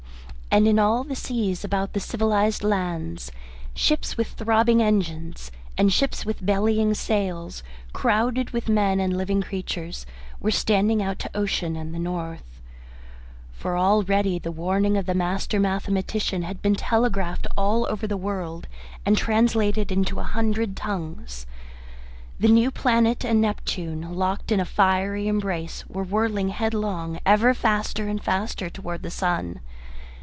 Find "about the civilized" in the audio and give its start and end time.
1.63-2.61